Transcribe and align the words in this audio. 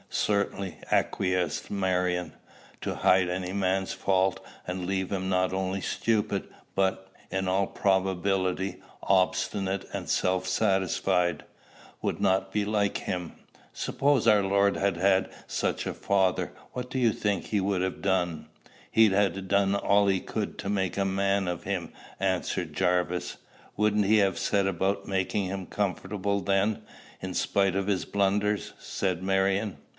"Certainly," 0.09 0.77
acquiesced 0.91 1.69
Marion. 1.69 2.33
"To 2.81 2.95
hide 2.95 3.29
any 3.29 3.53
man's 3.53 3.93
faults, 3.93 4.41
and 4.67 4.87
leave 4.87 5.11
him 5.11 5.29
not 5.29 5.53
only 5.53 5.79
stupid, 5.79 6.49
but, 6.75 7.09
in 7.29 7.47
all 7.47 7.67
probability, 7.67 8.81
obstinate 9.03 9.85
and 9.93 10.09
self 10.09 10.47
satisfied, 10.47 11.45
would 12.01 12.19
not 12.19 12.51
be 12.51 12.65
like 12.65 12.97
him. 12.97 13.33
Suppose 13.73 14.27
our 14.27 14.41
Lord 14.43 14.75
had 14.75 14.97
had 14.97 15.29
such 15.47 15.85
a 15.85 15.93
father: 15.93 16.51
what 16.73 16.89
do 16.89 16.97
you 16.99 17.13
think 17.13 17.45
he 17.45 17.61
would 17.61 17.83
have 17.83 18.01
done?" 18.01 18.47
"He'd 18.89 19.13
ha' 19.13 19.29
done 19.45 19.75
all 19.75 20.07
he 20.07 20.19
could 20.19 20.57
to 20.57 20.69
make 20.69 20.97
a 20.97 21.05
man 21.05 21.47
of 21.47 21.63
him," 21.63 21.93
answered 22.19 22.73
Jarvis. 22.73 23.37
"Wouldn't 23.77 24.05
he 24.05 24.17
have 24.17 24.39
set 24.39 24.65
about 24.67 25.07
making 25.07 25.45
him 25.45 25.67
comfortable 25.67 26.41
then, 26.41 26.81
in 27.21 27.33
spite 27.33 27.75
of 27.75 27.87
his 27.87 28.03
blunders?" 28.03 28.73
said 28.77 29.23
Marion. 29.23 29.77